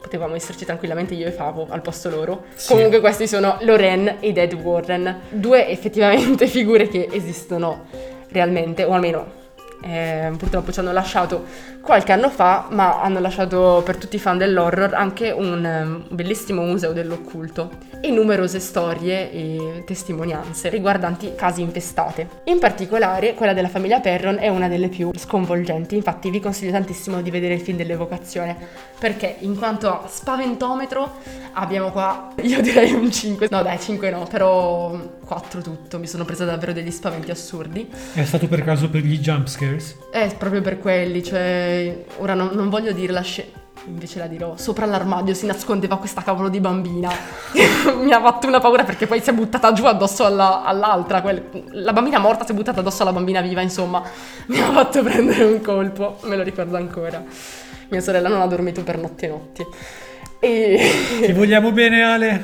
potevamo 0.00 0.34
esserci 0.34 0.64
tranquillamente 0.64 1.12
io 1.14 1.26
e 1.26 1.30
Favo 1.30 1.66
al 1.68 1.82
posto 1.82 2.08
loro. 2.08 2.44
Sì. 2.54 2.72
Comunque 2.72 3.00
questi 3.00 3.28
sono 3.28 3.58
Loren 3.60 4.16
e 4.20 4.32
Ed 4.34 4.54
Warren, 4.54 5.20
due 5.28 5.68
effettivamente 5.68 6.46
figure 6.48 6.88
che 6.88 7.08
esistono 7.12 7.86
realmente, 8.30 8.84
o 8.84 8.92
almeno 8.92 9.46
eh, 9.80 10.32
purtroppo 10.36 10.72
ci 10.72 10.80
hanno 10.80 10.92
lasciato 10.92 11.44
qualche 11.80 12.12
anno 12.12 12.28
fa, 12.30 12.66
ma 12.70 13.00
hanno 13.00 13.20
lasciato 13.20 13.82
per 13.84 13.96
tutti 13.96 14.16
i 14.16 14.18
fan 14.18 14.36
dell'horror 14.36 14.94
anche 14.94 15.30
un 15.30 16.04
um, 16.08 16.14
bellissimo 16.14 16.62
museo 16.62 16.92
dell'occulto 16.92 17.70
e 18.00 18.10
numerose 18.10 18.60
storie 18.60 19.32
e 19.32 19.82
testimonianze 19.86 20.68
riguardanti 20.68 21.34
casi 21.34 21.62
infestate. 21.62 22.28
In 22.44 22.58
particolare 22.58 23.34
quella 23.34 23.52
della 23.52 23.68
famiglia 23.68 24.00
Perron 24.00 24.38
è 24.38 24.48
una 24.48 24.68
delle 24.68 24.88
più 24.88 25.10
sconvolgenti, 25.14 25.96
infatti 25.96 26.30
vi 26.30 26.40
consiglio 26.40 26.72
tantissimo 26.72 27.22
di 27.22 27.30
vedere 27.30 27.54
il 27.54 27.60
film 27.60 27.76
dell'evocazione, 27.76 28.56
perché 28.98 29.36
in 29.40 29.56
quanto 29.56 29.88
a 29.88 30.06
spaventometro 30.08 31.16
abbiamo 31.52 31.90
qua, 31.90 32.34
io 32.42 32.60
direi 32.60 32.92
un 32.92 33.10
5, 33.10 33.48
no 33.50 33.62
dai 33.62 33.80
5 33.80 34.10
no, 34.10 34.26
però 34.28 35.16
4 35.24 35.62
tutto, 35.62 35.98
mi 35.98 36.06
sono 36.06 36.24
presa 36.24 36.44
davvero 36.44 36.72
degli 36.72 36.90
spaventi 36.90 37.30
assurdi. 37.30 37.88
È 38.12 38.24
stato 38.24 38.46
per 38.46 38.62
caso 38.62 38.88
per 38.90 39.02
gli 39.02 39.20
jumpscares? 39.68 39.96
Eh, 40.12 40.34
proprio 40.36 40.60
per 40.62 40.78
quelli, 40.78 41.22
cioè 41.22 42.04
ora 42.18 42.34
non, 42.34 42.50
non 42.52 42.68
voglio 42.68 42.92
dire 42.92 43.12
la 43.12 43.22
scena 43.22 43.66
invece 43.86 44.18
la 44.18 44.26
dirò, 44.26 44.56
sopra 44.56 44.86
l'armadio 44.86 45.34
si 45.34 45.46
nascondeva 45.46 45.96
questa 45.96 46.22
cavolo 46.22 46.48
di 46.48 46.60
bambina. 46.60 47.10
Mi 47.98 48.12
ha 48.12 48.20
fatto 48.20 48.46
una 48.46 48.60
paura 48.60 48.84
perché 48.84 49.06
poi 49.06 49.20
si 49.20 49.30
è 49.30 49.32
buttata 49.32 49.72
giù 49.72 49.84
addosso 49.86 50.24
alla, 50.24 50.62
all'altra. 50.62 51.22
Quel, 51.22 51.42
la 51.70 51.92
bambina 51.92 52.18
morta 52.18 52.44
si 52.44 52.52
è 52.52 52.54
buttata 52.54 52.80
addosso 52.80 53.02
alla 53.02 53.12
bambina 53.12 53.40
viva, 53.40 53.62
insomma. 53.62 54.02
Mi 54.46 54.60
ha 54.60 54.70
fatto 54.70 55.02
prendere 55.02 55.44
un 55.44 55.60
colpo, 55.60 56.18
me 56.22 56.36
lo 56.36 56.42
ricordo 56.42 56.76
ancora. 56.76 57.22
Mia 57.88 58.00
sorella 58.00 58.28
non 58.28 58.42
ha 58.42 58.46
dormito 58.46 58.82
per 58.82 58.98
notti 58.98 59.24
e 59.24 59.28
notti. 59.28 59.66
E... 60.40 61.22
Ti 61.24 61.32
vogliamo 61.32 61.72
bene 61.72 62.02
Ale? 62.02 62.42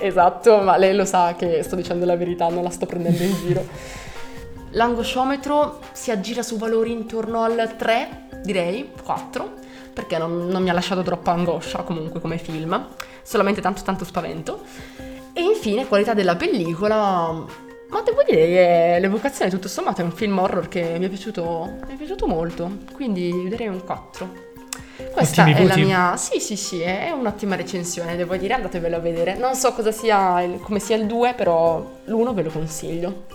esatto, 0.00 0.60
ma 0.60 0.76
lei 0.76 0.94
lo 0.94 1.04
sa 1.04 1.34
che 1.36 1.62
sto 1.62 1.74
dicendo 1.76 2.04
la 2.04 2.16
verità, 2.16 2.48
non 2.48 2.62
la 2.62 2.70
sto 2.70 2.86
prendendo 2.86 3.22
in 3.22 3.34
giro. 3.34 3.66
L'angosciometro 4.74 5.80
si 5.92 6.10
aggira 6.10 6.42
su 6.42 6.56
valori 6.56 6.92
intorno 6.92 7.42
al 7.42 7.74
3, 7.76 8.28
direi, 8.42 8.90
4 9.02 9.62
perché 9.94 10.18
non, 10.18 10.48
non 10.48 10.62
mi 10.62 10.68
ha 10.68 10.72
lasciato 10.72 11.02
troppa 11.02 11.30
angoscia 11.30 11.82
comunque 11.84 12.20
come 12.20 12.36
film, 12.36 12.88
solamente 13.22 13.60
tanto 13.60 13.82
tanto 13.82 14.04
spavento. 14.04 14.62
E 15.32 15.40
infine 15.40 15.86
qualità 15.86 16.14
della 16.14 16.36
pellicola, 16.36 16.96
ma 17.88 18.00
devo 18.02 18.22
dire 18.28 18.46
che 18.46 18.96
l'evocazione 19.00 19.50
tutto 19.50 19.68
sommato 19.68 20.00
è 20.00 20.04
un 20.04 20.10
film 20.10 20.36
horror 20.38 20.68
che 20.68 20.96
mi 20.98 21.06
è 21.06 21.08
piaciuto, 21.08 21.78
mi 21.86 21.94
è 21.94 21.96
piaciuto 21.96 22.26
molto, 22.26 22.70
quindi 22.92 23.48
direi 23.48 23.68
un 23.68 23.84
4. 23.84 24.52
Questa 25.12 25.42
Ottimi 25.42 25.56
è 25.56 25.62
la 25.62 25.68
voti. 25.74 25.84
mia. 25.84 26.16
Sì, 26.16 26.40
sì, 26.40 26.56
sì, 26.56 26.80
è 26.80 27.12
un'ottima 27.12 27.54
recensione, 27.54 28.16
devo 28.16 28.36
dire, 28.36 28.54
andatevelo 28.54 28.96
a 28.96 29.00
vedere. 29.00 29.36
Non 29.36 29.54
so 29.54 29.72
cosa 29.72 29.92
sia 29.92 30.44
come 30.60 30.80
sia 30.80 30.96
il 30.96 31.06
2, 31.06 31.34
però 31.34 31.84
l'1 32.04 32.34
ve 32.34 32.42
lo 32.42 32.50
consiglio. 32.50 33.26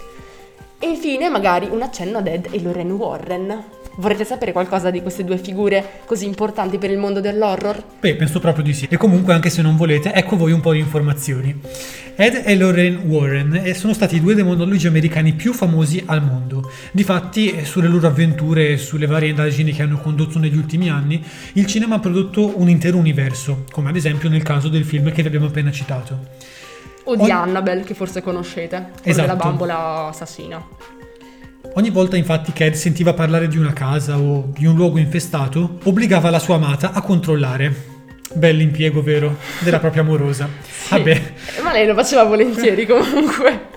E 0.82 0.88
infine, 0.88 1.28
magari 1.28 1.68
un 1.70 1.82
accenno 1.82 2.20
ad 2.20 2.28
Ed 2.28 2.48
e 2.52 2.62
Lorraine 2.62 2.94
Warren. 2.94 3.64
Vorrete 3.98 4.24
sapere 4.24 4.54
qualcosa 4.54 4.90
di 4.90 5.02
queste 5.02 5.26
due 5.26 5.38
figure 5.38 6.00
così 6.06 6.26
importanti 6.26 6.78
per 6.78 6.90
il 6.90 6.98
mondo 6.98 7.20
dell'horror? 7.20 7.84
Beh, 8.00 8.16
penso 8.16 8.40
proprio 8.40 8.64
di 8.64 8.74
sì. 8.74 8.88
E 8.90 8.96
comunque, 8.96 9.34
anche 9.34 9.50
se 9.50 9.62
non 9.62 9.76
volete, 9.76 10.14
ecco 10.14 10.38
voi 10.38 10.54
un 10.54 10.62
po' 10.62 10.72
di 10.72 10.80
informazioni. 10.80 11.54
Ed 12.16 12.44
e 12.46 12.56
Lorraine 12.56 12.96
Warren 13.06 13.60
eh, 13.62 13.74
sono 13.74 13.94
stati 13.94 14.16
i 14.16 14.22
due 14.22 14.36
demonologi 14.36 14.88
americani 14.88 15.34
più 15.34 15.52
famosi 15.52 16.02
al 16.06 16.24
mondo. 16.24 16.72
Difatti, 16.94 17.52
eh, 17.52 17.66
sulle 17.66 17.90
loro 17.90 18.08
avventure 18.08 18.70
e 18.70 18.78
sulle 18.78 19.06
varie 19.06 19.32
indagini 19.32 19.74
che 19.74 19.82
hanno 19.82 20.00
condotto 20.00 20.40
negli 20.40 20.56
ultimi 20.56 20.90
anni, 20.90 21.22
il 21.54 21.66
cinema 21.66 21.96
ha 21.96 22.00
prodotto 22.00 22.58
un 22.58 22.70
intero 22.70 22.96
universo, 22.96 23.66
come 23.70 23.90
ad 23.90 23.98
esempio 23.98 24.30
nel 24.30 24.44
caso 24.44 24.70
del 24.70 24.86
film 24.86 25.12
che 25.12 25.24
vi 25.24 25.28
abbiamo 25.28 25.48
appena 25.48 25.72
citato. 25.72 26.58
O 27.10 27.16
di 27.16 27.22
Ogni- 27.24 27.32
Annabelle, 27.32 27.84
che 27.84 27.96
forse 27.96 28.22
conoscete, 28.22 28.92
Esatto. 29.02 29.28
della 29.28 29.36
bambola 29.36 30.08
assassina. 30.10 30.64
Ogni 31.74 31.90
volta 31.90 32.16
infatti 32.18 32.52
che 32.52 32.66
Ed 32.68 32.74
sentiva 32.76 33.14
parlare 33.14 33.48
di 33.48 33.58
una 33.58 33.74
casa 33.74 34.18
o 34.18 34.52
di 34.56 34.66
un 34.68 34.76
luogo 34.76 34.98
infestato, 35.00 35.78
obbligava 35.84 36.30
la 36.30 36.40
sua 36.40 36.56
amata 36.56 36.92
a 36.94 37.02
controllare. 37.02 37.98
Bell'impiego, 38.32 39.02
vero? 39.02 39.38
Della 39.62 39.80
propria 39.80 40.04
amorosa. 40.04 40.48
Vabbè, 40.90 41.34
Ma 41.64 41.72
lei 41.72 41.88
lo 41.88 41.96
faceva 41.96 42.24
volentieri 42.26 42.86
comunque. 42.88 43.70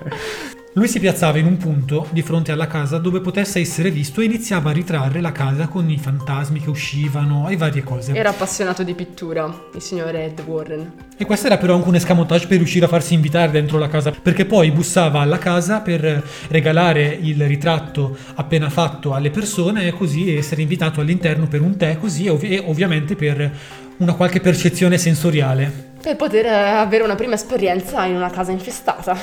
Lui 0.74 0.88
si 0.88 1.00
piazzava 1.00 1.36
in 1.36 1.44
un 1.44 1.58
punto 1.58 2.06
di 2.12 2.22
fronte 2.22 2.50
alla 2.50 2.66
casa 2.66 2.96
dove 2.96 3.20
potesse 3.20 3.60
essere 3.60 3.90
visto 3.90 4.22
e 4.22 4.24
iniziava 4.24 4.70
a 4.70 4.72
ritrarre 4.72 5.20
la 5.20 5.30
casa 5.30 5.68
con 5.68 5.90
i 5.90 5.98
fantasmi 5.98 6.60
che 6.60 6.70
uscivano 6.70 7.50
e 7.50 7.58
varie 7.58 7.82
cose. 7.82 8.14
Era 8.14 8.30
appassionato 8.30 8.82
di 8.82 8.94
pittura, 8.94 9.54
il 9.74 9.82
signor 9.82 10.14
Ed 10.14 10.42
Warren. 10.46 10.92
E 11.18 11.26
questo 11.26 11.48
era 11.48 11.58
però 11.58 11.74
anche 11.74 11.88
un 11.88 11.96
escamotage 11.96 12.46
per 12.46 12.56
riuscire 12.56 12.86
a 12.86 12.88
farsi 12.88 13.12
invitare 13.12 13.50
dentro 13.50 13.76
la 13.76 13.88
casa, 13.88 14.12
perché 14.12 14.46
poi 14.46 14.70
bussava 14.70 15.20
alla 15.20 15.36
casa 15.36 15.80
per 15.80 16.24
regalare 16.48 17.18
il 17.20 17.46
ritratto 17.46 18.16
appena 18.36 18.70
fatto 18.70 19.12
alle 19.12 19.30
persone 19.30 19.86
e 19.86 19.92
così 19.92 20.34
essere 20.34 20.62
invitato 20.62 21.02
all'interno 21.02 21.48
per 21.48 21.60
un 21.60 21.76
tè 21.76 21.98
così 21.98 22.24
e, 22.24 22.30
ov- 22.30 22.44
e 22.44 22.62
ovviamente 22.64 23.14
per 23.14 23.52
una 23.98 24.14
qualche 24.14 24.40
percezione 24.40 24.96
sensoriale. 24.96 25.90
Per 26.00 26.16
poter 26.16 26.46
eh, 26.46 26.50
avere 26.50 27.04
una 27.04 27.14
prima 27.14 27.34
esperienza 27.34 28.06
in 28.06 28.16
una 28.16 28.30
casa 28.30 28.52
infestata. 28.52 29.16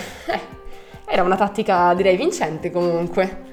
Era 1.12 1.24
una 1.24 1.36
tattica 1.36 1.94
direi 1.96 2.16
vincente 2.16 2.70
comunque. 2.70 3.48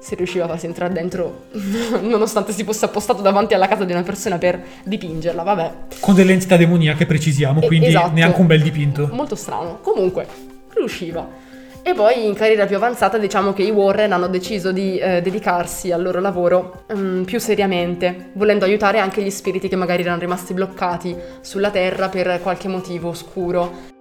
Se 0.00 0.16
riusciva 0.16 0.46
a 0.46 0.48
farsi 0.48 0.66
entrare 0.66 0.92
dentro, 0.92 1.44
nonostante 2.02 2.52
si 2.52 2.64
fosse 2.64 2.86
appostato 2.86 3.22
davanti 3.22 3.54
alla 3.54 3.68
casa 3.68 3.84
di 3.84 3.92
una 3.92 4.02
persona 4.02 4.38
per 4.38 4.60
dipingerla, 4.82 5.42
vabbè. 5.42 5.72
Con 6.00 6.14
delle 6.14 6.32
entità 6.32 6.56
demoniache 6.56 7.06
precisiamo, 7.06 7.60
quindi 7.60 7.88
esatto. 7.88 8.12
neanche 8.12 8.40
un 8.40 8.46
bel 8.46 8.62
dipinto. 8.62 9.08
Molto 9.12 9.36
strano. 9.36 9.78
Comunque, 9.82 10.26
riusciva. 10.74 11.48
E 11.82 11.94
poi 11.94 12.26
in 12.26 12.34
carriera 12.34 12.66
più 12.66 12.76
avanzata 12.76 13.18
diciamo 13.18 13.52
che 13.52 13.62
i 13.62 13.70
Warren 13.70 14.12
hanno 14.12 14.28
deciso 14.28 14.72
di 14.72 14.98
eh, 14.98 15.22
dedicarsi 15.22 15.92
al 15.92 16.02
loro 16.02 16.20
lavoro 16.20 16.84
mm, 16.94 17.22
più 17.22 17.38
seriamente, 17.38 18.30
volendo 18.34 18.64
aiutare 18.64 18.98
anche 18.98 19.22
gli 19.22 19.30
spiriti 19.30 19.68
che 19.68 19.76
magari 19.76 20.02
erano 20.02 20.18
rimasti 20.18 20.54
bloccati 20.54 21.16
sulla 21.40 21.70
Terra 21.70 22.08
per 22.08 22.40
qualche 22.42 22.68
motivo 22.68 23.10
oscuro. 23.10 23.98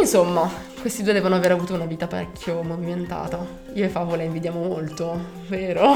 Insomma, 0.00 0.50
questi 0.80 1.02
due 1.02 1.12
devono 1.12 1.34
aver 1.34 1.52
avuto 1.52 1.74
una 1.74 1.84
vita 1.84 2.06
parecchio 2.06 2.62
movimentata. 2.62 3.44
Io 3.74 3.84
e 3.84 3.88
Favo 3.88 4.14
la 4.14 4.22
invidiamo 4.22 4.62
molto, 4.62 5.20
vero? 5.48 5.94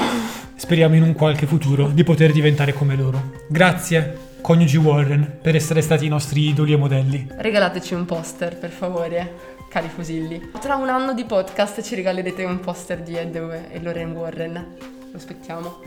Speriamo 0.57 0.97
in 0.97 1.03
un 1.03 1.15
qualche 1.15 1.47
futuro 1.47 1.89
di 1.89 2.03
poter 2.03 2.33
diventare 2.33 2.73
come 2.73 2.97
loro. 2.97 3.31
Grazie, 3.49 4.19
coniugi 4.41 4.77
Warren, 4.77 5.39
per 5.41 5.55
essere 5.55 5.81
stati 5.81 6.05
i 6.05 6.09
nostri 6.09 6.49
idoli 6.49 6.73
e 6.73 6.77
modelli. 6.77 7.29
Regalateci 7.31 7.95
un 7.95 8.05
poster, 8.05 8.59
per 8.59 8.71
favore, 8.71 9.35
cari 9.71 9.89
fusilli. 9.89 10.51
Tra 10.61 10.75
un 10.75 10.89
anno 10.89 11.15
di 11.15 11.25
podcast 11.25 11.81
ci 11.81 11.95
regalerete 11.95 12.45
un 12.45 12.61
poster 12.61 13.03
di 13.03 13.17
Ed 13.17 13.37
e 13.37 13.81
Lorraine 13.81 14.13
Warren. 14.13 14.77
Lo 15.11 15.17
aspettiamo. 15.17 15.79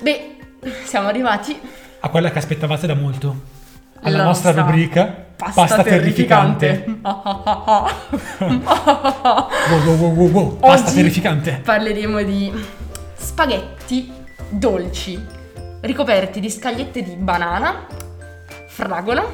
Beh, 0.00 0.36
siamo 0.84 1.08
arrivati 1.08 1.58
A 2.00 2.08
quella 2.08 2.30
che 2.30 2.38
aspettavate 2.38 2.86
da 2.86 2.94
molto. 2.94 3.53
Alla 4.04 4.16
alla 4.16 4.24
nostra, 4.24 4.52
rubrica 4.52 5.24
pasta, 5.36 5.82
terrificante. 5.82 6.84
Wow, 7.02 7.22
wow, 9.84 9.96
wow, 9.96 10.14
wow, 10.14 10.30
wow. 10.30 10.56
Pasta 10.58 10.86
Oggi 10.88 10.96
terrificante. 10.96 11.60
Parleremo 11.64 12.22
di 12.22 12.52
spaghetti 13.14 14.12
dolci 14.48 15.22
ricoperti 15.80 16.40
di 16.40 16.50
scagliette 16.50 17.02
di 17.02 17.16
banana, 17.16 17.86
fragola 18.68 19.24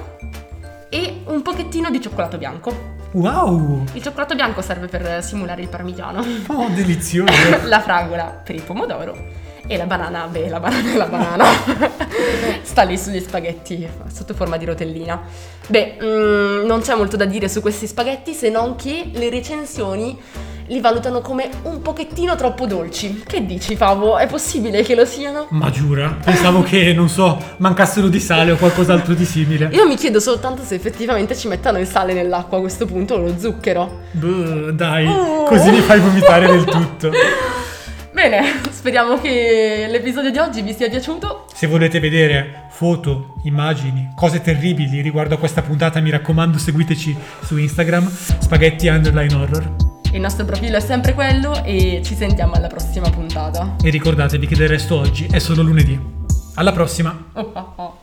e 0.89 1.23
un 1.27 1.43
pochettino 1.43 1.91
di 1.91 2.01
cioccolato 2.01 2.39
bianco. 2.39 2.99
Wow! 3.13 3.85
Il 3.93 4.03
cioccolato 4.03 4.35
bianco 4.35 4.63
serve 4.63 4.87
per 4.87 5.23
simulare 5.23 5.63
il 5.63 5.69
parmigiano. 5.69 6.25
Oh, 6.47 6.69
delizioso. 6.69 7.33
la 7.67 7.81
fragola 7.81 8.25
per 8.25 8.55
il 8.55 8.63
pomodoro 8.63 9.49
e 9.71 9.77
la 9.77 9.87
banana, 9.87 10.27
beh, 10.27 10.49
la 10.49 10.59
banana 10.59 10.93
è 10.93 10.97
la 10.97 11.05
banana. 11.05 11.45
Sta 12.63 12.83
lì 12.83 12.99
sugli 12.99 13.21
spaghetti 13.21 13.87
sotto 14.13 14.35
forma 14.35 14.57
di 14.57 14.65
rotellina. 14.65 15.21
Beh, 15.69 15.97
mm, 16.03 16.67
non 16.67 16.81
c'è 16.81 16.97
molto 16.97 17.17
da 17.17 17.25
dire 17.25 17.49
su 17.49 17.61
questi 17.61 17.87
spaghetti 17.87 18.33
se 18.35 18.49
non 18.51 18.75
che 18.75 19.11
le 19.13 19.31
recensioni 19.31 20.19
li 20.67 20.81
valutano 20.81 21.21
come 21.21 21.49
un 21.63 21.83
pochettino 21.83 22.35
troppo 22.35 22.67
dolci. 22.67 23.23
Che 23.25 23.47
dici, 23.47 23.77
Favo? 23.77 24.19
È 24.19 24.27
possibile 24.27 24.83
che 24.83 24.97
lo 24.97 25.05
siano? 25.05 25.47
Ma 25.51 25.71
giura? 25.71 26.17
Pensavo 26.21 26.63
che, 26.63 26.93
non 26.93 27.09
so, 27.09 27.41
mancassero 27.59 28.09
di 28.09 28.19
sale 28.19 28.51
o 28.51 28.57
qualcos'altro 28.57 29.15
di 29.15 29.25
simile. 29.25 29.69
Io 29.71 29.87
mi 29.87 29.95
chiedo 29.95 30.19
soltanto 30.19 30.65
se 30.65 30.75
effettivamente 30.75 31.37
ci 31.37 31.47
mettano 31.47 31.79
il 31.79 31.87
sale 31.87 32.13
nell'acqua 32.13 32.59
a 32.59 32.61
questo 32.61 32.87
punto 32.87 33.15
o 33.15 33.19
lo 33.19 33.39
zucchero. 33.39 34.01
Boh, 34.11 34.73
dai, 34.73 35.07
Oh. 35.07 35.45
così 35.45 35.71
mi 35.71 35.81
fai 35.81 36.01
vomitare 36.01 36.49
del 36.49 36.65
tutto. 36.65 37.11
Bene, 38.21 38.61
speriamo 38.71 39.19
che 39.19 39.87
l'episodio 39.89 40.31
di 40.31 40.37
oggi 40.37 40.61
vi 40.61 40.75
sia 40.75 40.91
piaciuto. 40.91 41.47
Se 41.55 41.67
volete 41.67 42.01
vedere 42.01 42.67
foto, 42.69 43.37
immagini, 43.45 44.13
cose 44.15 44.43
terribili 44.43 45.01
riguardo 45.01 45.37
a 45.37 45.39
questa 45.39 45.63
puntata, 45.63 46.01
mi 46.01 46.11
raccomando, 46.11 46.59
seguiteci 46.59 47.17
su 47.41 47.57
Instagram, 47.57 48.07
spaghetti 48.11 48.89
underline 48.89 49.35
horror. 49.35 49.75
Il 50.13 50.21
nostro 50.21 50.45
profilo 50.45 50.77
è 50.77 50.81
sempre 50.81 51.15
quello 51.15 51.65
e 51.65 52.03
ci 52.05 52.15
sentiamo 52.15 52.53
alla 52.53 52.69
prossima 52.69 53.09
puntata. 53.09 53.77
E 53.83 53.89
ricordatevi 53.89 54.47
che 54.47 54.55
del 54.55 54.69
resto 54.69 54.99
oggi 54.99 55.27
è 55.31 55.39
solo 55.39 55.63
lunedì. 55.63 55.99
Alla 56.57 56.73
prossima! 56.73 57.31
Oh, 57.33 57.51
oh, 57.55 57.73
oh. 57.77 58.01